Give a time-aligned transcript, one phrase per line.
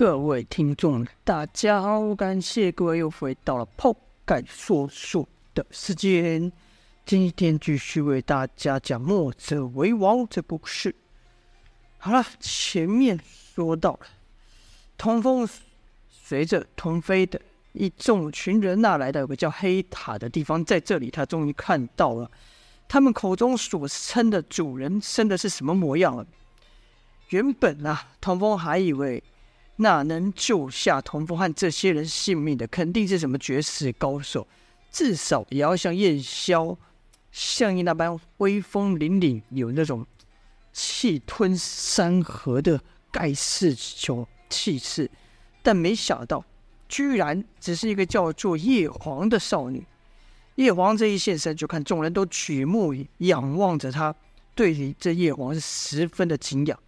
[0.00, 6.50] 各位听众，大家好，感谢各位又回到了泡盖说书的时间。
[7.04, 10.94] 今天继续为大家讲《墨者为王》这部事。
[11.98, 14.00] 好了，前面说到了，
[14.96, 15.46] 童风
[16.08, 17.38] 随着童飞的
[17.74, 22.30] 一众群人呐，来到有个叫黑塔的地方，在这里，他终于看到了
[22.88, 26.26] 他们口中所称的主人生的是什么模样了。
[27.28, 29.22] 原本啊，童风还以为。
[29.82, 34.46] 那能救下童风汉这些人性命的，肯定是什么绝世高手，
[34.90, 36.76] 至少也要像燕萧、
[37.32, 40.06] 项燕那般威风凛凛，有那种
[40.70, 42.78] 气吞山河的
[43.10, 45.10] 盖世雄气势。
[45.62, 46.44] 但没想到，
[46.86, 49.86] 居然只是一个叫做叶黄的少女。
[50.56, 54.14] 叶黄这一现身，就看众人都举目仰望着她，
[54.54, 56.78] 对于这叶黄是十分的敬仰。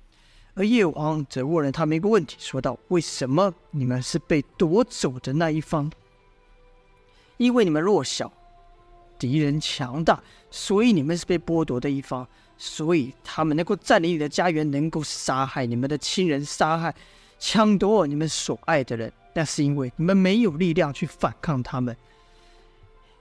[0.54, 5.90] 而叶王则问了他们一个问题，说道：“为什么你们是被夺走的那一方？
[7.38, 8.30] 因为你们弱小，
[9.18, 12.26] 敌人强大，所以你们是被剥夺的一方。
[12.58, 16.94] 所以他们能够占领你的家园，能够杀害你们的亲人，杀害、
[17.38, 21.96] 抢夺你们所爱的人，那是因为你们没有力量去反抗他们。”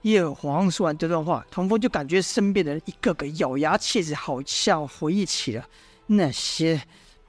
[0.02, 5.66] 叶王说完这段话，童风就感觉身边的人一个个咬牙切齿，好像回忆起了
[6.08, 6.82] 那些。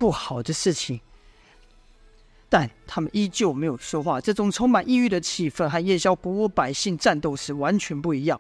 [0.04, 1.00] 不好的事情，
[2.50, 4.20] 但他们依旧没有说话。
[4.20, 8.38] 这种充满抑郁的气氛和夜宵鼓舞百姓战斗时完全不一样。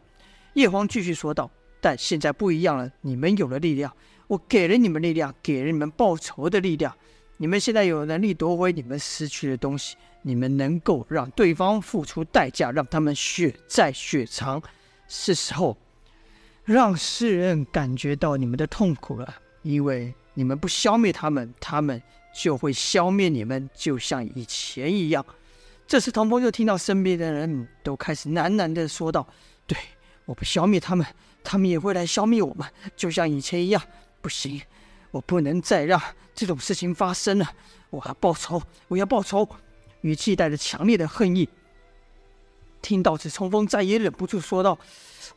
[0.56, 3.96] 叶黄继续说道：“但现在不一样了，你们有了力量，
[4.28, 6.94] 我给了你们力量，给了你们报仇的力量。
[7.38, 14.62] 你们现在有能力夺回你们失去的东西，你们能够让对方付出代价，让他们血债血偿。
[15.08, 15.78] 是时候
[16.66, 22.02] 让世人感觉到你们的痛苦了，因为。”你们不消灭他们，他们
[22.34, 25.26] 就会消灭你们，就像以前一样。
[25.86, 29.28] 这时，童风就听到身边的人都开始喃喃地说道
[29.68, 29.78] ：“对，
[30.26, 31.06] 我不消灭他们，
[31.44, 33.82] 他们也会来消灭我们，就像以前一样。
[34.22, 34.62] 不行，
[35.12, 36.02] 我不能再让
[36.34, 37.52] 这种事情发生了。
[37.90, 39.48] 我要报仇，我要报仇。”
[40.02, 41.48] 语气带着强烈的恨意。
[42.82, 44.78] 听到这，童风再也忍不住说道：“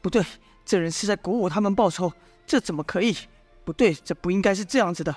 [0.00, 0.24] 不对，
[0.64, 2.12] 这人是在鼓舞他们报仇，
[2.46, 3.16] 这怎么可以？”
[3.66, 5.14] 不对，这不应该是这样子的。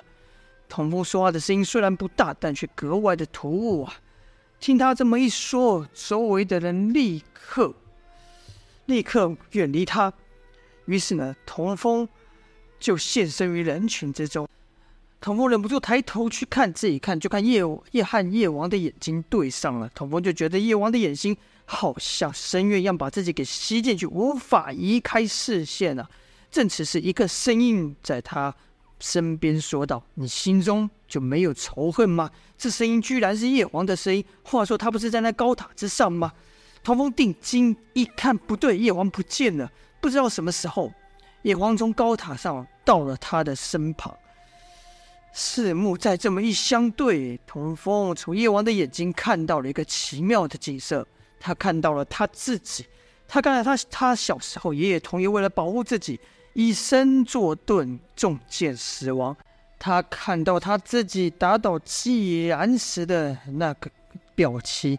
[0.68, 3.94] 童风说话的声音虽然不大，但却格外的突兀啊！
[4.58, 7.72] 听他这么一说，周围的人立刻
[8.86, 10.12] 立刻远离他。
[10.86, 12.08] 于是呢，童风
[12.80, 14.48] 就现身于人群之中。
[15.20, 17.62] 童风忍不住抬头去看，这一看就看叶
[17.92, 19.88] 叶和叶王的眼睛对上了。
[19.94, 26.10] 童风就觉得叶王的眼睛好像深渊一样，把自己给吸进去，无法移开视线啊！
[26.50, 28.54] 正此时，一个声音在他
[28.98, 34.24] 身边说道：“你心中就没有仇恨吗？”这声音居然是叶王的声音。
[34.42, 36.32] 话说，他不是在那高塔之上吗？
[36.82, 39.70] 童风定睛一看，不对，叶王不见了。
[40.00, 40.92] 不知道什么时候，
[41.42, 44.14] 叶王从高塔上到了他的身旁。
[45.32, 51.06] 四目再这么一相对，童风从叶王的眼睛看到了一个奇妙的景色。
[51.38, 52.84] 他看到了他自己。
[53.28, 56.18] 他看到他，他小时候，爷爷同意为了保护自己。
[56.52, 59.36] 以身作盾，中箭死亡。
[59.78, 63.90] 他看到他自己打倒季然时的那个
[64.34, 64.98] 表情，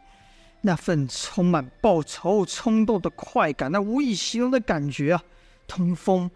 [0.61, 5.23] 那份充满报仇冲动的快感，那无以形容的感觉啊！
[5.67, 6.29] 通风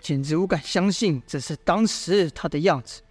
[0.00, 3.02] 简直无敢相信这是当时他的样子。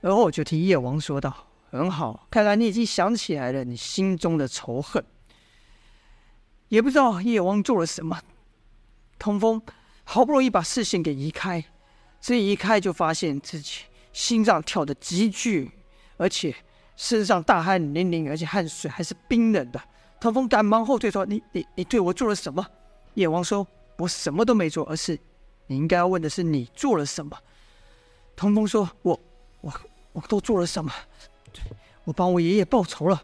[0.00, 5.04] 而后就听叶王说道：“很好，看来你已经想起来了，你心中的仇恨。”
[6.68, 8.20] 也不知道叶王做了什么，
[9.18, 9.62] 通风。
[10.10, 11.62] 好不容易把视线给移开，
[12.18, 15.70] 这一移开就发现自己心脏跳得急剧，
[16.16, 16.56] 而且
[16.96, 19.78] 身上大汗淋漓，而且汗水还是冰冷的。
[20.18, 22.66] 童风赶忙后退说：“你你你对我做了什么？”
[23.12, 25.18] 叶王说：“我什么都没做，而是
[25.66, 27.38] 你应该要问的是你做了什么。”
[28.34, 29.20] 童风说：“我
[29.60, 29.70] 我
[30.14, 30.90] 我都做了什么？
[32.04, 33.22] 我帮我爷爷报仇了。”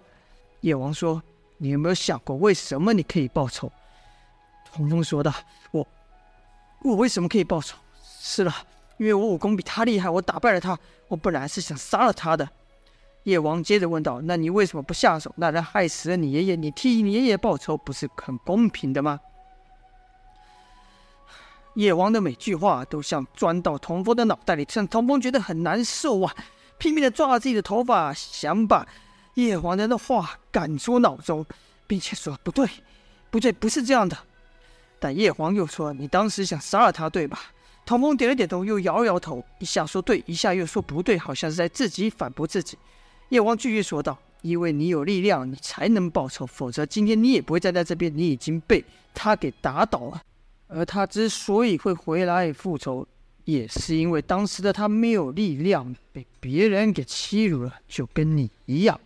[0.60, 1.22] 叶王说
[1.56, 3.72] ：“你有没有想过为什么你可以报仇？”
[4.70, 5.32] 童风说道
[5.72, 5.88] ：“我。”
[6.84, 7.78] 我为什么可以报仇？
[8.20, 8.54] 是了，
[8.98, 10.78] 因为我武功比他厉害，我打败了他。
[11.08, 12.46] 我本来是想杀了他的。
[13.22, 15.32] 叶王接着问道：“那你为什么不下手？
[15.36, 19.18] 那人害死了你爷爷，你替你爷爷报仇，不是很公平的吗？”
[21.76, 26.34] 叶王的每句话都像钻到童风的脑袋里，让童风觉得很难受啊！
[26.76, 28.86] 拼命的抓着自己的头发，想把
[29.34, 31.46] 叶王的话赶出脑中，
[31.86, 32.68] 并且说：“不对，
[33.30, 34.18] 不对，不是这样的。”
[34.98, 37.52] 但叶黄又说：“你当时想杀了他，对吧？”
[37.86, 42.78] 童风点了点头，又摇了摇头，一下说对，一下又说不对，好像是在自己反驳自己。
[43.28, 48.10] 叶王继续说道：“因为你有力量，你才能报仇，否则今天你也不会站在这边。
[48.16, 48.82] 你已经被
[49.12, 50.22] 他给打倒了，
[50.68, 53.06] 而他之所以会回来复仇，
[53.44, 58.98] 也是因为当时的他没有力量，被别人给欺辱了，就跟你一样。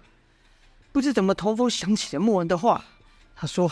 [0.93, 2.85] 不知怎么，童风想起了莫文的话，
[3.35, 3.71] 他说，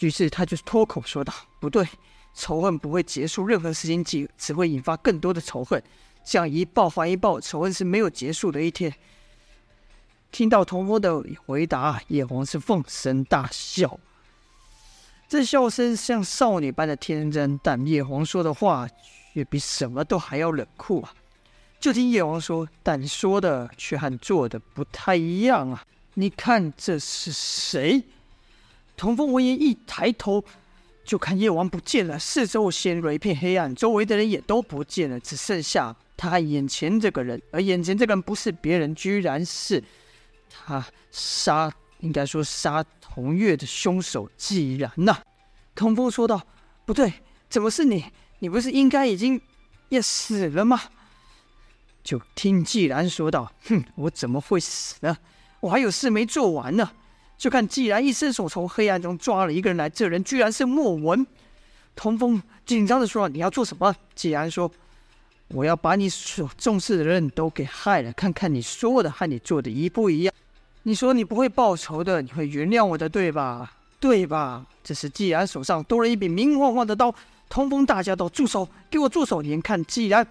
[0.00, 1.86] 于是他就脱口说道：“不对，
[2.34, 5.82] 仇恨不会结束，任何事情只只会引发更多的仇恨。”
[6.24, 8.92] 这样一报还一报，仇恨是没有结束的一天。
[10.32, 14.00] 听到童风的回答，叶皇是放声大笑，
[15.28, 18.88] 这笑声像少女般的天真，但叶皇说的话
[19.32, 21.14] 却比什么都还要冷酷啊！
[21.78, 25.84] 就听叶皇说：“但说的却和做的不太一样啊！
[26.14, 28.02] 你看这是谁？”
[28.96, 30.44] 童风闻言一抬头。
[31.04, 37.38] 就看夜王不见了，四周陷入了一片黑暗，周围的人也都不见了，只剩下他和眼前这个人。
[37.50, 39.84] 而眼前这个人不是别人，居然是
[40.48, 41.70] 他杀，
[42.00, 45.18] 应该说杀童月的凶手既然呐、
[45.74, 46.40] 童风说道
[46.86, 47.12] ：“不对，
[47.50, 48.06] 怎么是你？
[48.38, 49.38] 你不是应该已经
[49.90, 50.80] 也死了吗？”
[52.02, 55.18] 就听既然说道：“哼，我怎么会死呢？
[55.60, 56.92] 我还有事没做完呢。”
[57.44, 61.26] 就看季然一伸手从黑暗中抓了一个人来，这人居然是莫文。
[61.94, 64.72] 童风紧张的说：“你要做什么？”季然说
[65.52, 70.32] ：“我要把你所重视的人都给害了，看看你说的和你做的一不一样。
[70.84, 73.70] 你说你不会报仇的，你会原谅我的，对吧？
[74.00, 77.14] 对吧？”这时季然手上多了一柄明晃晃的刀。
[77.50, 78.66] 童风大叫道：“住手！
[78.88, 80.26] 给我住手！”眼看季然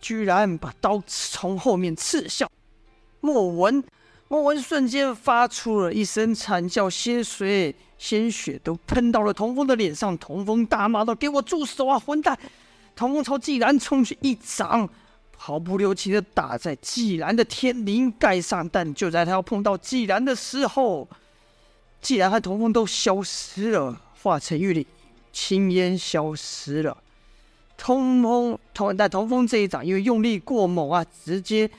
[0.00, 2.48] 居然把刀从后面刺向
[3.20, 3.82] 莫文。
[4.28, 10.18] 莫文瞬间发出了一声惨叫，鲜血、鲜血都喷到了童风的脸上。
[10.18, 12.36] 童风大骂道：“给我住手啊，混蛋！”
[12.96, 14.88] 童风朝纪然冲去，一掌
[15.36, 18.68] 毫不留情的打在纪然的天灵盖上。
[18.68, 21.08] 但就在他要碰到纪然的时候，
[22.00, 24.84] 纪然和童风都消失了，化成一缕
[25.32, 26.96] 青烟消失了。
[27.76, 31.70] 童风童但童风这一掌因为用力过猛啊，直接。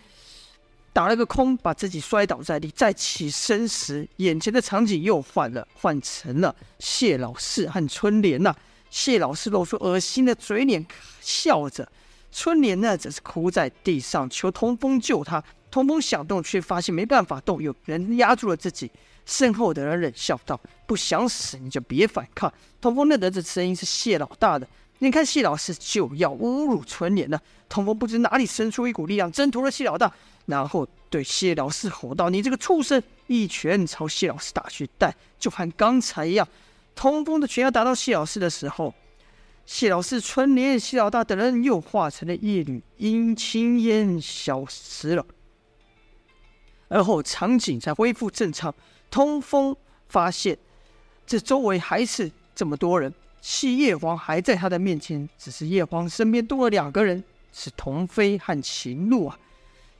[0.97, 2.71] 打了个空，把自己摔倒在地。
[2.71, 8.51] 再起身时，眼前的场景又换了，换成了谢老四和春莲呐、
[8.89, 10.83] 谢老四露出恶心的嘴脸，
[11.21, 11.85] 笑着；
[12.31, 15.43] 春莲呢，则是哭在地上，求通风救他。
[15.69, 18.89] 通风想动，却发现没办法动，有人压住了自己。
[19.23, 22.51] 身后的人冷笑道：“不想死，你就别反抗。”
[22.81, 24.67] 通风认得这声音是谢老大的。
[24.99, 30.11] 眼看谢老师就要侮辱春莲了，童风不知哪里生出一股力量，挣脱了谢老大。
[30.47, 36.47] 然后对谢老四吼道：“你这个畜生！”一拳朝谢老师打去，但就和刚才一样，
[36.95, 38.93] 童风的拳要打到谢老师的时候，
[39.65, 45.25] 谢老四、春莲、谢老大等人又化成了一缕阴青烟消失了。
[46.87, 48.73] 而后场景才恢复正常，
[49.11, 49.75] 通风
[50.07, 50.57] 发现
[51.25, 57.23] 这周围还是这么多人，七叶皇还在他的面前，只是叶皇身边多了两个人，
[57.53, 59.39] 是童飞和秦鹿啊。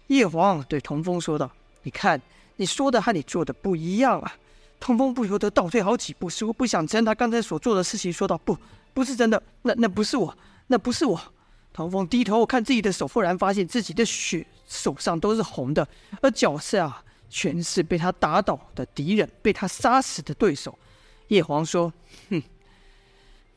[0.08, 1.52] 叶皇对童风说道
[1.84, 2.22] ：“你看，
[2.56, 4.36] 你说的和你做的不一样啊！”
[4.80, 8.58] 童风不由得倒退好几步，似乎不想承认他刚才所做的事情，说道：“不，
[8.94, 10.38] 不是真的，那那不是我，
[10.68, 11.20] 那不是我。”
[11.74, 15.88] 童风低头看自己的手，忽然发现自己的血手上都是红的，
[16.22, 20.78] 而脚下啊，全是被他打倒的敌人，被他杀死的对手。
[21.28, 21.92] 叶皇说
[22.30, 22.42] ：“哼，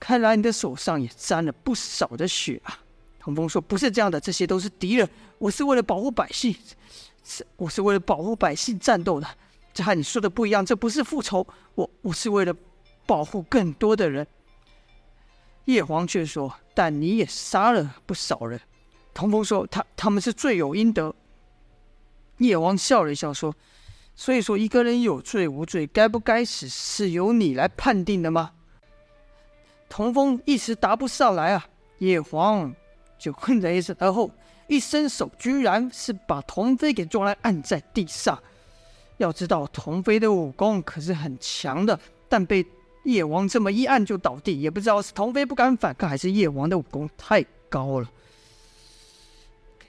[0.01, 2.81] 看来你的手上也沾了不少的血啊。”
[3.21, 5.09] 童风说：“不是这样的，这些都是敌人。
[5.39, 6.57] 我是为了保护百姓，
[7.23, 9.29] 是我是为了保护百姓战斗的。
[9.75, 12.55] 这和你说的不一样，这不是复仇，我我是为了
[13.07, 14.27] 保护更多的人。”
[15.67, 18.59] 叶皇却说：“但你也杀了不少人。”
[19.13, 21.15] 童风说：“他他们是罪有应得。”
[22.39, 23.55] 叶王笑了一笑说
[24.17, 28.53] ：“所以说一个人有罪无罪，该不该死，是由你来判定的吗？”
[29.91, 31.67] 童风一时答不上来啊。
[31.99, 32.75] 叶皇。
[33.19, 34.31] 就哼着一声，而后
[34.67, 38.43] 一伸手，居然是把童飞给抓来按在地上。
[39.19, 42.65] 要知道，童飞的武功可是很强的，但被
[43.05, 48.11] 叶王这么一按就倒地，也不知道是童飞不敢反抗，还是叶王的武功太高了。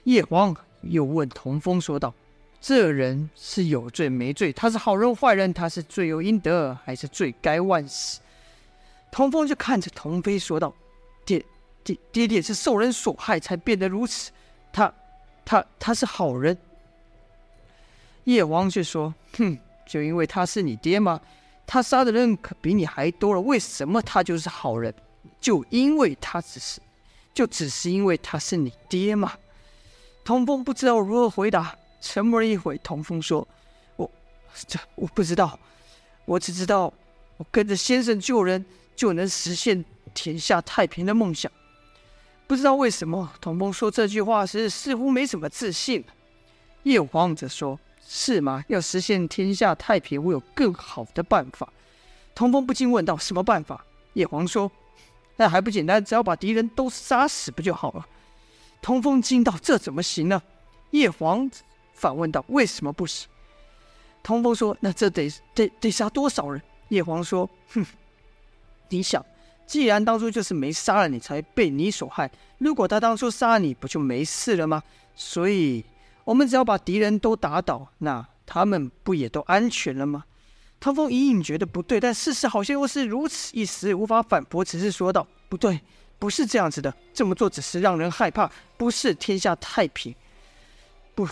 [0.04, 2.12] 叶王又问童风说道
[2.60, 4.52] ：“这人是有罪没罪？
[4.52, 5.54] 他是好人坏人？
[5.54, 8.20] 他是罪有应得，还是罪该万死？”
[9.12, 10.74] 童风就看着童飞说道
[11.24, 11.44] ：“爹。”
[11.84, 14.30] 爹爹爹是受人所害才变得如此，
[14.72, 14.94] 他，
[15.44, 16.56] 他他是好人。
[18.22, 21.20] 叶王却说：“哼，就因为他是你爹吗？
[21.66, 24.94] 他杀的人可比你还多了，为什么他就是好人？
[25.40, 26.80] 就因为他只是，
[27.34, 29.32] 就只是因为他是你爹吗？”
[30.24, 33.44] 童风不知道如何回答，沉默了一会，童风说
[33.96, 34.08] ：“我
[34.68, 35.58] 这我不知道，
[36.26, 36.94] 我只知道
[37.38, 39.84] 我跟着先生救人就能实现
[40.14, 41.50] 天下太平的梦想。
[42.46, 46.04] 不知道为什么，童风说这句话时似乎没什么自信。
[46.82, 48.64] 叶皇则说：“是吗？
[48.68, 51.72] 要实现天下太平，我有更好的办法。”
[52.34, 53.84] 童风不禁问道：“什么办法？”
[54.14, 54.70] 叶皇说
[55.36, 58.06] ：“那还不简单，只要把敌人都杀死不就好了？”
[58.82, 60.42] 童风惊道：“这怎么行呢？”
[60.90, 61.50] 叶皇
[61.94, 63.28] 反问道：“为什么不行？”
[64.22, 67.86] 童风说：“那这得得得杀多少人？”叶皇说：“哼，
[68.92, 69.24] 你想，
[69.66, 74.82] 既然当初就是没杀了你，才被你所害，如果他当初杀你，不就没事了吗？
[75.16, 75.82] 所以，
[76.24, 80.24] 我们只要把敌人都打倒，那他们不也都安全了吗？”
[80.78, 85.80] 童风隐隐觉得不对，但事实好像又是如此，一时无法反驳，只是说道：“不对，
[86.18, 86.92] 不是这样子的。
[87.14, 90.12] 这么做只是让人害怕，不是天下太平。
[91.14, 91.28] 不，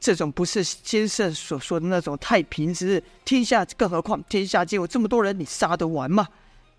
[0.00, 3.04] 这种不是先生所说的那种太平之日。
[3.26, 6.26] 天下，更何况天下间有这么多人，你杀得完吗？”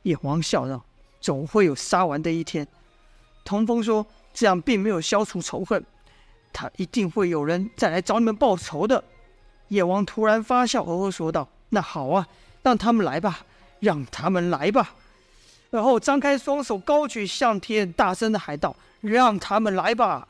[0.05, 0.83] 叶皇笑道
[1.19, 2.67] ：“总会有杀完的一天。”
[3.43, 5.83] 童风说：“这样并没有消除仇恨，
[6.53, 9.03] 他一定会有人再来找你们报仇的。”
[9.69, 11.49] 叶王突然发笑，呵呵说道。
[11.69, 12.27] 那好啊，
[12.61, 13.39] 让他们来吧，
[13.79, 14.93] 让他们来吧。
[15.71, 20.27] 然后张开双手高举向天，大声的喊道：“让他们来吧！”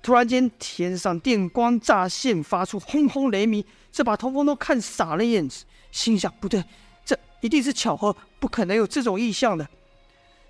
[0.00, 5.48] 突然间，天上电光乍现，发出轰轰雷鸣，这把童风都看傻了眼，
[5.90, 6.64] 心想：不对，
[7.04, 9.66] 这一定是巧合，不可能有这种意象的。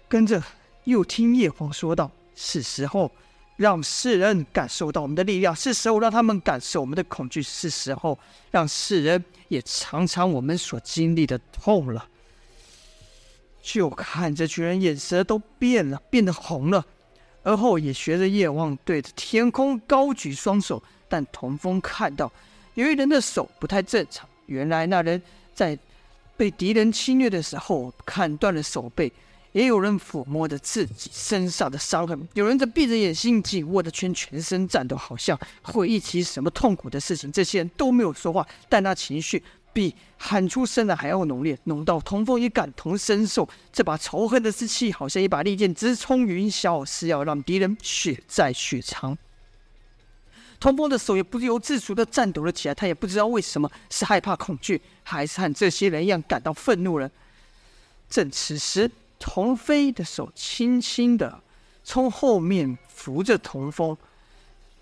[0.07, 0.43] 跟着
[0.85, 3.11] 又听叶皇说道：“是时候。”
[3.57, 8.19] 让世人感受到我们的力量，是时候让他们感受我们的恐惧，是时候
[8.51, 12.07] 让世人也尝尝我们所经历的痛了。
[13.63, 16.85] 就看这群人眼神都变了，变得红了，
[17.43, 20.83] 而后也学着叶望对着天空高举双手。
[21.09, 22.31] 但童风看到
[22.75, 25.23] 有一人的手不太正常，原来那人
[25.55, 25.79] 在
[26.37, 29.13] 被敌人侵略的时候砍断了手背。
[29.53, 37.33] 也有人抚摸着自己身上的伤痕，有人则闭着眼睛紧握着拳，全身颤抖，好像回忆起什么痛苦的事情。
[37.33, 43.49] 这些人都没有说话，但那情绪比喊出声来还要浓烈，浓到童风也感同身受。
[43.73, 49.17] 这把仇恨的之气，好像一把利剑直冲云霄，是要让敌人血债血偿。
[50.59, 57.11] 童风的手也不由自主的颤抖了起来，他也不知道为什么，是害怕、恐惧，还是和这些人一样感到愤怒了。
[58.09, 58.91] 正此时。
[59.19, 61.41] 童飞的手轻轻的
[61.83, 63.97] 从后面扶着童风，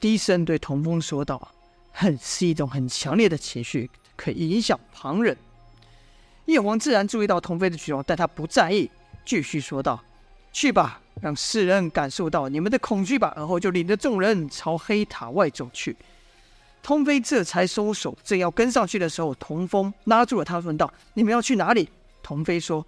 [0.00, 1.54] 低声对童风说道
[1.94, 5.36] ：“恨是一种很强烈的情绪，可以影响旁人。”
[6.46, 8.90] 叶王自然注意到童飞的举动，但他不在意，
[9.24, 10.02] 继续说道
[10.54, 15.94] ：“去吧，让世人感受到你们的恐惧吧。”而后就领着众人朝黑塔外走去。
[16.82, 21.90] 童飞这才收手，正要跟上去的时候，童风拉住了他，问道：“你们要去哪里？”
[22.22, 22.86] 童飞说。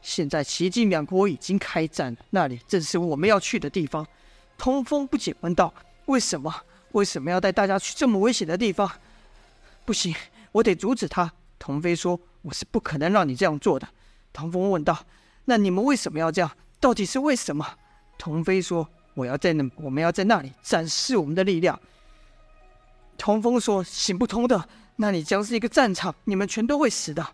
[0.00, 4.06] 现在齐晋两国已经开战，那里正是我们要去的地方。
[4.56, 5.74] 童风不解问道
[6.06, 6.54] ：“为什么？
[6.92, 8.88] 为什么要带大家去这么危险的地方？”
[9.84, 10.14] 不行，
[10.52, 11.32] 我得阻止他。
[11.58, 13.88] 童飞说：“我是不可能让你这样做的。”
[14.32, 14.96] 童风问道
[15.46, 16.48] ：“那你们为什么要这样？
[16.80, 17.66] 到底是为什么？”
[18.18, 21.78] 童飞说：“我要在那，我们要在那里展示我们的力量。”
[23.16, 27.26] 童风说：“行不通的，那里将是一个战场，你们全都会死的。”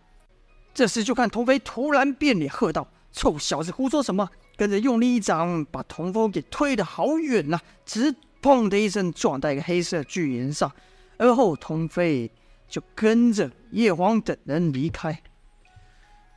[0.75, 10.71] 这时，就看童飞突然变脸，喝道：“臭小子，胡说什么！”跟着用力一掌，把童风给推得好远呐、直砰的一声撞在一个黑色巨岩上。
[11.17, 12.31] 而后，童飞
[12.69, 15.23] 就跟着叶皇等人离开。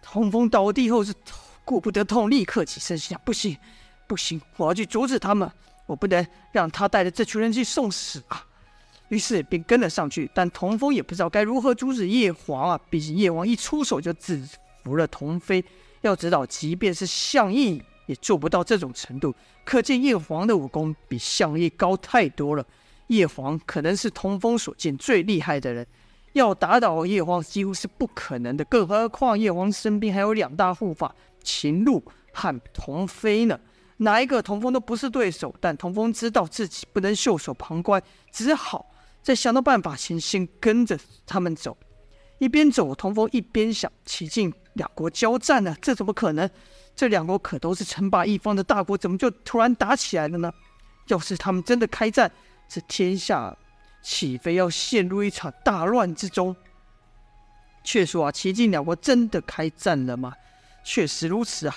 [0.01, 1.13] 童风倒地后是
[1.67, 3.57] 顾不得痛，立刻起身心想：不行，
[4.07, 5.51] 不行，我要去阻止他们，
[5.85, 8.41] 我不能让他带着这群人去送死啊！
[9.09, 12.79] 于是便跟了上去，但童风也不知道该如何阻止叶皇啊！
[12.89, 14.41] 毕竟叶王一出手就制
[14.85, 15.61] 服了童飞。
[16.01, 22.65] 要知道，即便是项义也做不到这种程度，可见叶皇的武功比项义高太多了。
[23.07, 25.85] 叶皇可能是童风所见最厉害的人，
[26.33, 28.63] 要打倒叶皇几乎是不可能的。
[28.65, 31.13] 更何况叶皇身边还有两大护法
[31.47, 33.57] 秦鹿和童飞呢？
[33.99, 35.55] 哪一个童风都不是对手。
[35.61, 38.91] 但童风知道自己不能袖手旁观，只好。
[39.23, 41.77] 再想到办法先，先跟着他们走。
[42.39, 46.49] 一边走，童风一边想：齐晋两国交战了，这怎么可能？
[46.93, 50.51] 这两国可都是称霸一方的大国，怎么就突然打起来了呢？
[51.07, 52.29] 要是他们真的开战，
[52.67, 53.55] 这天下
[54.03, 56.55] 岂非要陷入一场大乱之中？
[57.83, 60.33] 却说啊，齐晋两国真的开战了吗？
[60.87, 61.75] 确实如此啊！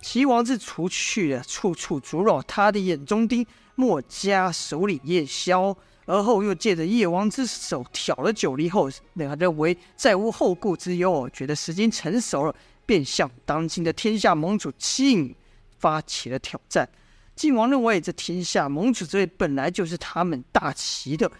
[0.00, 5.76] 齐王自除去了处处阻扰他的眼中钉，墨家首领叶萧。
[6.04, 12.54] 而后又借着叶王之手挑了九黎后，那认为再无后顾之忧，觉得时机成熟了，
[12.86, 15.34] 便向当今的天下盟主晋
[15.78, 16.88] 发起了挑战。
[17.34, 21.30] 晋王认为这天下盟主之位本来就是他们大齐的，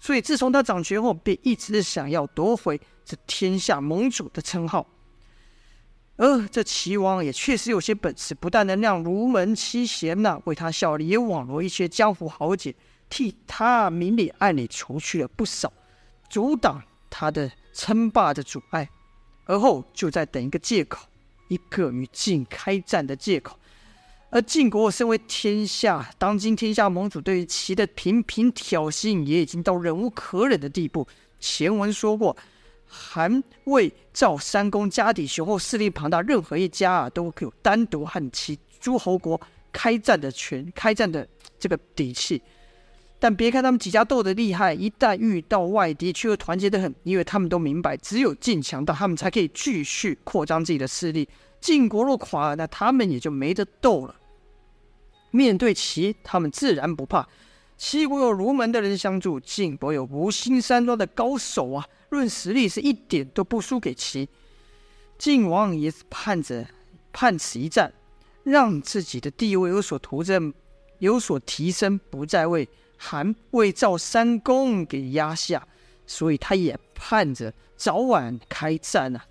[0.00, 4.86] 所以自从他掌权后，便一直想要夺回这天下盟主的称号。
[6.16, 12.74] 呃这齐王也确实有些本事，不但能让卢门七贤呐为他效力，也网罗一些江湖豪杰，
[13.08, 15.72] 替他明里暗里除去了不少
[16.28, 18.88] 阻挡他的称霸的阻碍。
[19.46, 21.08] 而后就在等一个借口，
[21.48, 23.58] 一个与晋开战的借口。
[24.30, 31.08] 而晋国身为天下当今天下盟主，对于齐的频频挑衅，也已经到忍无可忍的地步。
[31.40, 32.36] 前文说过。
[32.94, 39.40] 韩魏赵三公家底雄厚，势力庞大，任何一家啊都有单独和其诸侯国
[39.72, 41.26] 开战的权、开战的
[41.58, 42.42] 这个底气。
[43.18, 51.26] 但别看他们几家斗得厉害，一旦遇到外敌，却又团结得很，因为他们都明白，只有晋强大，他们才可以继续扩张自己的势力。
[51.60, 54.16] 晋国若垮了，那他们也就没得斗了。
[55.30, 57.26] 面对齐，他们自然不怕。
[57.84, 61.84] 齐国有儒门的人相助，晋国有无心山庄的高手啊。
[62.10, 64.28] 论实力是一点都不输给齐，
[65.18, 66.64] 晋王也是盼着
[67.12, 67.92] 盼此一战，
[68.44, 70.54] 让自己的地位有所图增，
[71.00, 75.66] 有所提升，不再为韩魏赵三公给压下，
[76.06, 79.24] 所以他也盼着早晚开战啊。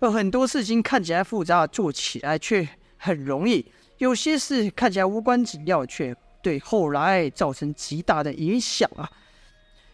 [0.00, 2.68] 而很多事情看起来复杂，做起来却
[2.98, 3.64] 很容易；
[3.96, 9.10] 有些事看起来无关紧要，却对后来造成极大的影响啊。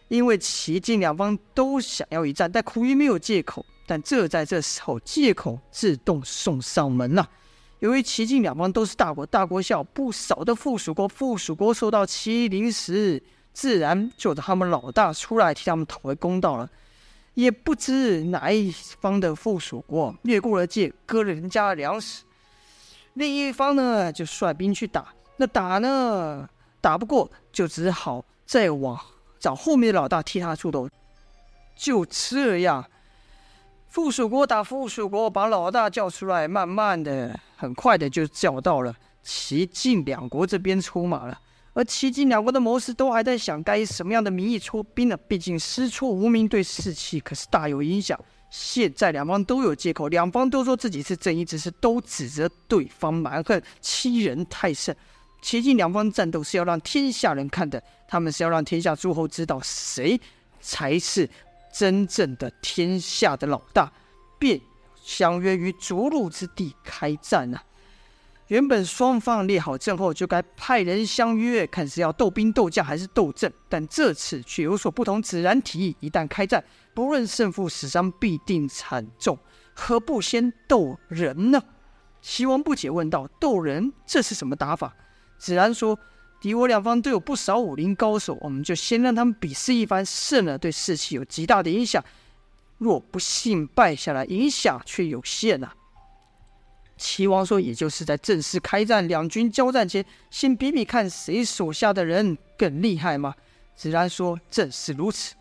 [0.08, 3.64] 因为齐晋两方都想要一战，但苦于没有借口。
[3.86, 7.28] 但这在这时候，借口自动送上门了。
[7.80, 13.22] 由于齐晋两方都是大国，大国下不少的附属国，附属国受到欺凌时，
[13.52, 16.70] 自然就让他们老大出来替他们讨回公道了。
[17.34, 22.22] 也不知哪一方的附属国越过了界，割了人家的粮食，
[23.14, 25.12] 另一方呢就率兵去打。
[25.36, 26.48] 那打呢，
[26.80, 28.98] 打不过，就只好再往。
[29.40, 30.88] 找后面的老大替他出头，
[31.76, 32.82] 就这样，
[33.88, 41.38] 附属国打附属国，把老大叫出来，慢慢的、很快的就叫到了齐晋两国这边出马了。
[41.74, 45.16] 而齐晋两国的谋士都还在想该以什么样的名义出兵呢？
[45.28, 48.18] 毕竟师出无名，对士气可是大有影响。
[48.48, 54.96] 现在两方都有借口，两方都说自己是正义之师，都指责对方蛮横欺人太甚。
[55.44, 60.18] 齐晋两方战斗是要让天下人看的，他们是要让天下诸侯知道谁
[60.58, 61.28] 才是
[61.70, 63.92] 真正的天下的老大，
[64.38, 64.58] 便
[65.02, 67.62] 相约于逐鹿之地开战啊！
[68.46, 75.20] 原本双方列好阵后，就该派人相约，看是要斗兵斗将还是斗阵，但这次却有所不同。
[75.20, 79.38] 子然提议，一旦开战，不论胜负，死伤必定惨重，
[79.74, 81.62] 何不先斗人呢？
[82.22, 84.96] 齐王不解问道：“斗人，这是什么打法？”
[85.44, 85.98] 子然说
[86.40, 92.00] ：“敌我两方都有不少武林高手，我们就先让他们比试一番，胜了对士气有极大的影响；
[92.78, 95.70] 若不幸败下来，影响却有限呐、”
[96.96, 103.34] 齐王说：“也就是在正式开战、两军交战前，先比比看谁手下的人更厉害吗？”
[103.76, 105.34] 子然说：“正是如此。”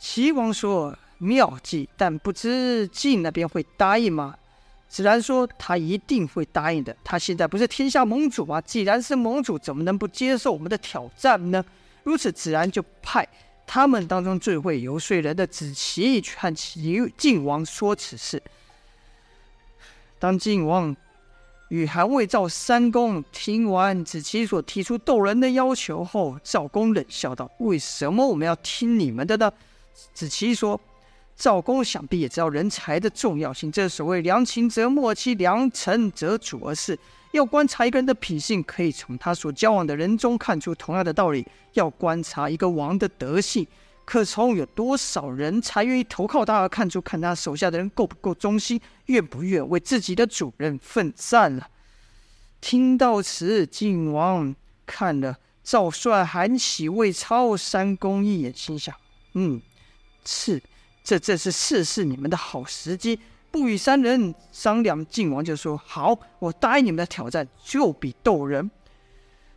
[0.00, 4.34] 齐王说：“妙计，但不知晋那边会答应吗？”
[4.88, 6.96] 子然说：“他一定会答应的。
[7.04, 8.58] 他现在不是天下盟主吗？
[8.62, 11.62] 既然是盟主，怎么能不接受我们的挑战呢？”
[12.04, 13.28] 如此，子然就派
[13.66, 18.42] 他们当中最会游说人的子期去和齐晋王说此事。
[20.18, 20.96] 当晋王
[21.68, 29.52] 与韩魏赵三公听完子期所提出斗人的要求后，赵公冷笑道：“为什么我们要听你们的呢？”
[30.14, 30.80] 子期说。
[31.38, 33.70] 赵公想必也知道人才的重要性。
[33.70, 36.98] 这所谓良禽择木而栖，良臣择主而事。
[37.30, 41.46] 要观察一个人的品性，可以从他所交往的人中看出同样的道理。
[41.74, 43.64] 要观察一个王的德性，
[44.04, 51.68] 可从有多少人才愿意投靠他而看出，看他手下的人够不够忠心，愿不愿为自己的主人奋战了。
[52.60, 58.92] 听到此，晋王看了赵帅、韩喜、魏超三公一眼，心想：
[59.34, 59.62] 嗯，
[60.24, 60.60] 是。
[61.08, 63.18] 这正是试试你们的好时机。
[63.50, 68.70] 不与三人商量，晋王就说：“好，我答应你们的挑战，就比斗人。”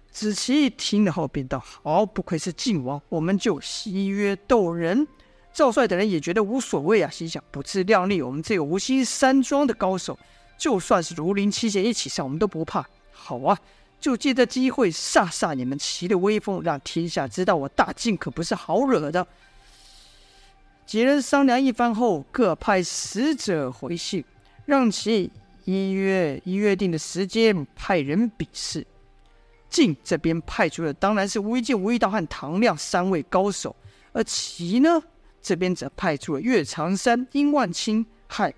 [0.09, 5.05] 子期听了后便道：“好，不愧是晋王，我们就西约斗人。”
[5.51, 10.17] 赵帅等人也觉得无所谓啊，心想：“不自量力，我们这有无心山庄的高手，
[10.57, 13.59] 就算是如林七贤一起上，我们都不怕。”好啊，
[13.99, 19.27] 就借这机会煞煞你们齐的威风，让天下知道我大晋可不是好惹的。”
[20.91, 24.21] 几人商量一番后，各派使者回信，
[24.65, 25.31] 让其
[25.63, 28.85] 依约依约定的时间派人比试。
[29.69, 33.73] 晋这边派出的当然是吴一剑、吴一刀和唐亮三位高手，
[34.11, 35.01] 而齐呢
[35.41, 38.53] 这边则派出了岳长山、殷万清和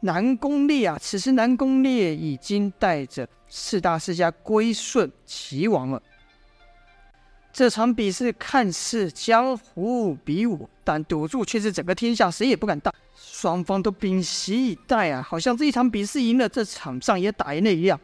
[0.00, 0.98] 南宫烈啊。
[1.00, 6.02] 此时南宫烈已经带着四大世家归顺齐王了。
[7.52, 12.94] 这场比试看似江湖比武，但赌注却是整个天下谁也不敢当。
[13.16, 17.98] 双方都屏息以待啊，好像这一场比试赢了，这场仗也打赢了一样。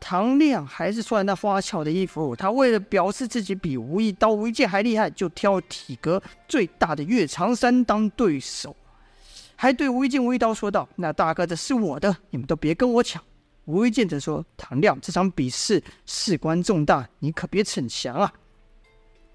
[0.00, 8.74] 唐亮还是穿那花俏的衣服，他为了表示自己比吴一刀、吴一剑还厉害，就挑体格最大的岳长山当对手，
[9.56, 13.22] 还对吴一剑、吴一刀说道：“那大哥的是我的，你们都别跟我抢。”
[13.66, 18.32] 吴一剑则说：“唐亮，这场比试事关重大，你可别逞强啊。”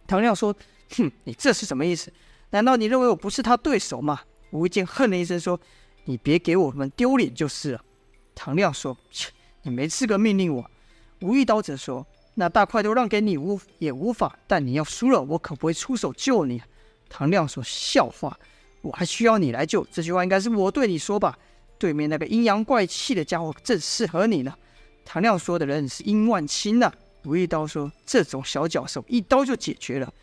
[0.08, 0.56] 唐亮说
[0.98, 2.12] ：“哼，你这是什么意思？
[2.50, 5.60] 难道你认为我不是他对手吗？”吴一剑哼了一声说
[6.06, 7.82] ：“你别给我们丢脸就是了。”
[8.36, 9.32] 唐亮说：“切，
[9.64, 10.70] 你没资格命令我。”
[11.22, 16.62] 吴一刀则说：“那大块都让给你无也无法，但你要输了，我可不会出手救你。”
[17.10, 18.38] 唐亮说：“笑话，
[18.82, 19.86] 我还需要你来救？
[19.92, 21.38] 这句话应该是我对你说吧？
[21.80, 24.54] 对面那个阴阳怪气的家伙正适合你呢。”
[25.06, 26.92] 唐亮说的人是殷万清呢。
[27.26, 30.14] 吴一刀说：“这种小角色，一刀就解决了。”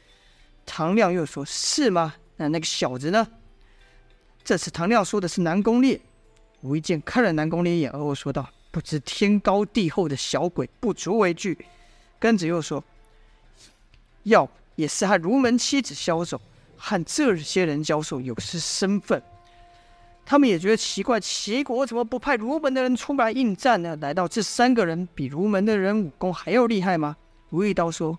[0.66, 2.14] 唐亮又说：“是吗？
[2.36, 3.26] 那那个小子呢？”
[4.44, 6.00] 这次唐亮说的是南宫烈。
[6.60, 11.56] 吴一剑看了南宫烈一眼，而后说道：“不知天高地厚的小鬼，不足为惧。”
[12.20, 12.84] 跟着又说
[14.24, 16.38] ：“要也是和如门妻子枭首，
[16.76, 19.22] 和这些人交手有失身份。”
[20.30, 23.96] 他们也觉得奇怪，齐国怎么不派儒门的人出来应战呢？
[23.96, 27.16] 难道这三个人比儒门的人武功还要厉害吗？
[27.48, 28.16] 吴一刀说：“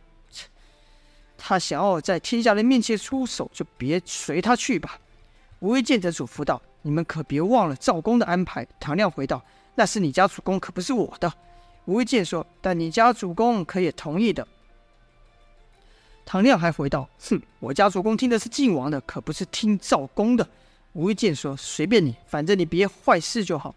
[1.40, 5.00] 他想要在天下人面前出手，就别随他去吧。”
[5.60, 9.42] 吴一见则嘱咐道：“你们可别忘了赵公的安排。”唐亮回道
[9.76, 11.34] ：“那是你家主公，可不是我的。”
[11.88, 14.46] 吴一见说：“但你家主公可以同意的。”
[16.28, 20.46] 唐亮还回道：“哼，我家主公听的是晋王的，可不是听赵公的。”
[20.94, 23.74] 吴一剑说：“随便你，反正你别坏事就好。”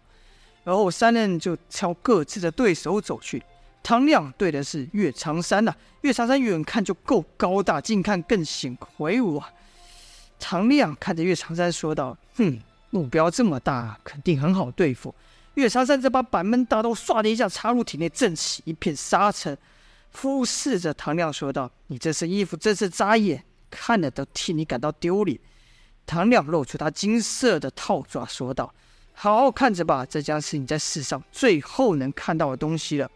[0.63, 3.41] 然后三人就朝各自的对手走去。
[3.81, 9.49] 唐亮对的是岳长山呐、岳长山远看就够高大，近看更显魁梧啊。
[10.39, 15.13] 唐亮看着岳长山说道：“哼，目标这么大，肯定很好对付。”
[15.53, 19.57] 岳长山这把板门大刀唰的一下插入体内，震起一片沙尘，
[20.11, 25.39] 俯视着唐亮说道：“你这身衣服真是扎眼，看了都替你感到丢脸。”
[26.05, 28.73] 唐亮露出他金色的套爪，说道
[29.13, 33.09] ：“好好看着吧，这将是你在世上最后能看到的东西了。”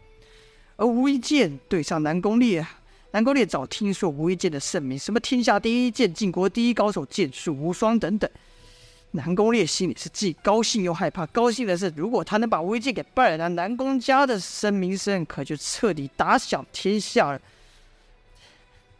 [0.76, 2.66] 而吴一剑对上南宫烈，
[3.10, 8.30] 南宫烈早听说吴一剑的盛名，什么天下第一剑、晋国第一高手、剑术无双等等。
[9.12, 11.26] 南宫烈心里是既高兴又害怕。
[11.26, 17.40] 高兴的是，如果他能把吴一剑给败了，那南宫家的声名声可就彻底打响天下了。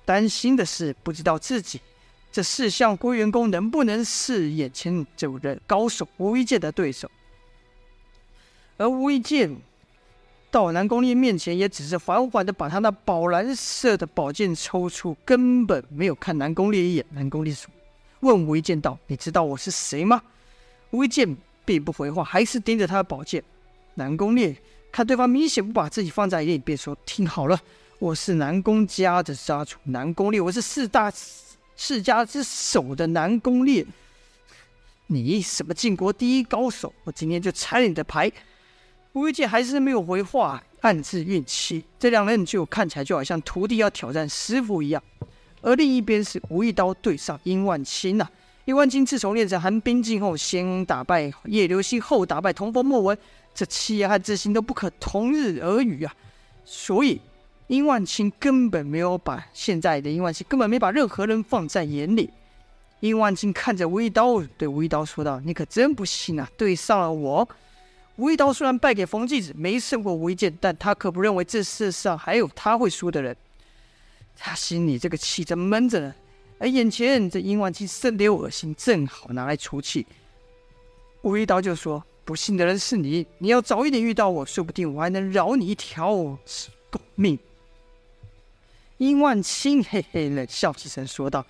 [0.05, 1.81] 担心的是，不知道自己。
[2.33, 7.11] 这四项归元功能不能是眼前这位高手吴一剑的对手？
[8.77, 9.55] 而吴一剑
[10.51, 17.05] 到南宫烈面前，也只是缓缓的把他那宝蓝色的宝剑抽出，根本没有看南宫烈一眼。
[17.11, 17.69] 南宫烈说
[18.21, 20.23] 问吴一剑道：“你知道我是谁吗？”
[20.91, 23.43] 吴一剑并不回话，还是盯着他的宝剑。
[23.95, 24.57] 南宫烈
[24.93, 27.61] 看对方明显不把自己放在眼里，便说：“听好了，
[27.99, 31.13] 我是南宫家的家主南宫烈，我是四大。”
[31.83, 33.87] 世家之首的南宫烈，
[35.07, 36.93] 你什么晋国第一高手？
[37.05, 38.31] 我今天就拆了你的牌。
[39.15, 41.83] 吴一剑还是没有回话，暗自运气。
[41.99, 45.03] 这两人就看起来就好像徒弟要挑战师傅一样。
[45.63, 48.29] 而另一边是吴一刀对上殷万清呐。
[48.67, 53.17] 殷万清自从练成寒冰境后，先打败叶流星，后打败同风莫文，
[53.55, 56.15] 这气焰和自信都不可同日而语啊！
[56.63, 57.19] 所以。
[57.71, 62.29] 殷万清根本没有把现在的殷万清根本没把任何人放在眼里。
[62.99, 67.49] 殷万清看着吴一刀，对吴一刀说道：“你可真不幸啊，对上了我。”
[68.19, 73.37] 吴一刀虽然败给冯继子，没胜过吴一剑，但他可不认为这世上还有他会输的人。
[74.37, 76.13] 他心里这个气正闷着呢，
[76.59, 80.05] 而眼前这殷万清生得又恶心，正好拿来出气。
[81.23, 86.13] 吴一刀就说：“不幸的人是你，你要早一点遇到我，说不定我还能饶你一条
[86.91, 87.39] 狗命。”
[89.01, 91.43] 殷万清嘿嘿冷笑几声，说道：“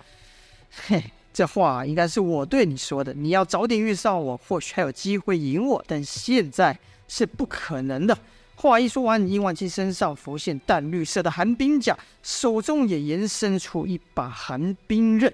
[0.87, 3.13] 嘿，这话应该是我对你说的。
[3.13, 5.83] 你要早点遇上我，或许还有机会赢我。
[5.85, 8.17] 但现在是不可能的。
[8.55, 15.33] 话一说完，殷万青身上浮现淡绿色的寒冰甲，手中也延伸出一把寒冰刃。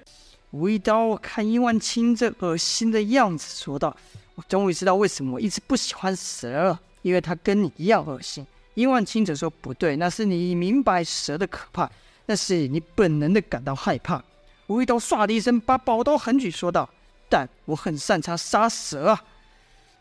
[0.49, 3.95] 无一刀看殷万青这恶心的样子，说道
[4.33, 11.89] ：“我终于知道为什么我一直不喜欢蛇了，因为它跟你一样恶心。”殷万青则说：“不对，那是你明白蛇的可怕，
[12.27, 14.23] 那是你本能的感到害怕。”
[14.67, 16.87] 无一刀唰的一声把宝刀横举，说道
[17.27, 19.23] ：“但我很擅长杀蛇啊！”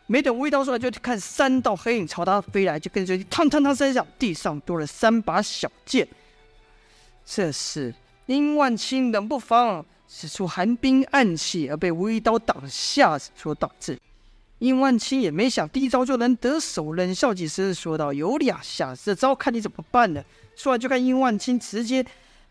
[0.07, 6.07] 没等无一刀说完，就看三道黑影朝他飞来，就跟着嘡嘡嘡三响，地上多了三把小剑。
[7.25, 7.93] 这时
[8.25, 13.99] 殷万清冷不防使出寒冰暗器，而被无一刀挡下，所导致。
[14.59, 20.23] 殷万清也没想第一招就能得手，冷笑几声说道：“有两下，这招看你怎么办呢？”
[20.57, 22.03] 说完就看殷万青直接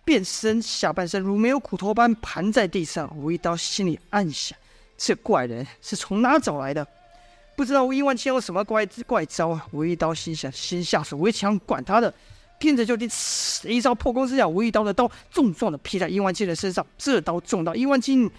[0.05, 3.13] 变身，下半身如没有骨头般盘在地上。
[3.19, 4.57] 无一刀心里暗想：
[4.97, 6.87] 这怪人是从哪找来的？
[7.57, 9.67] 不知道殷万青有什么怪怪招啊！
[9.73, 12.15] 无一刀心想：先下手为强，管他的！
[12.61, 13.09] 偏着就地，
[13.65, 16.87] 一招破空之下，吴一刀的刀重重的劈在殷万青的身上。
[16.97, 18.31] 这刀中到殷万青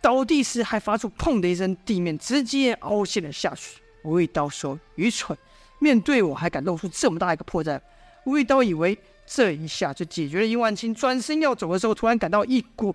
[0.00, 3.80] 倒地时，还发出“砰”的一声，地面直接凹陷了下去。
[4.02, 5.38] 吴一刀说：“愚蠢，
[5.78, 7.80] 面对我还敢露出这么大一个破绽？”
[8.26, 12.94] 无一刀以为这一下就解决了殷万青，转身要走的时候，突然感到一股。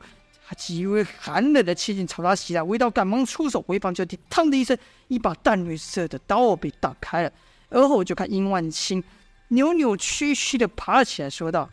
[0.57, 7.31] 极为寒冷的气劲朝他袭来，吴一刀赶忙出手回防，就听“嘡”的一声，一把淡绿色的刀被打开了。
[7.69, 9.01] 而后就看殷万青
[9.47, 11.69] 扭扭曲曲的爬起来，说道：“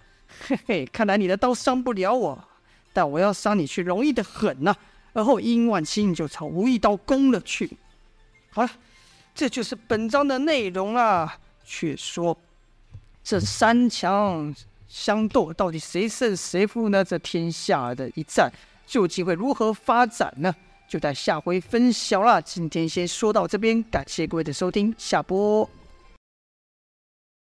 [0.46, 2.44] 嘿嘿，看来你的刀伤不了我，
[2.92, 4.72] 但我要伤你却容易的很呐、”
[5.12, 7.76] 而后殷万青就朝无一刀攻了去。
[8.50, 8.70] 好了，
[9.34, 11.36] 这就是本章的内容啦。
[11.64, 12.38] 却说
[13.28, 14.54] 这三强
[14.88, 17.04] 相斗，到底谁胜谁负呢？
[17.04, 18.50] 这天下的一战。
[18.86, 20.50] 究竟会如何发展呢？
[20.88, 22.40] 就待下回分晓啦。
[22.40, 25.68] 今天先说到这边，感谢各位的收听，下播。